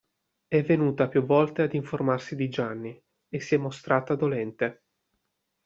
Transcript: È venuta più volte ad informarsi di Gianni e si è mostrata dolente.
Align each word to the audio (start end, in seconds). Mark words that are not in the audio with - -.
È 0.47 0.63
venuta 0.63 1.07
più 1.09 1.21
volte 1.25 1.61
ad 1.61 1.75
informarsi 1.75 2.35
di 2.35 2.49
Gianni 2.49 2.99
e 3.29 3.39
si 3.39 3.53
è 3.53 3.59
mostrata 3.59 4.15
dolente. 4.15 4.83